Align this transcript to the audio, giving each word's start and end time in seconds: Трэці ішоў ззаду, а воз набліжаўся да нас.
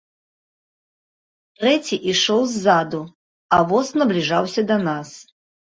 Трэці 1.61 2.01
ішоў 2.15 2.41
ззаду, 2.55 3.03
а 3.55 3.65
воз 3.75 3.87
набліжаўся 4.01 4.61
да 4.75 4.85
нас. 4.91 5.09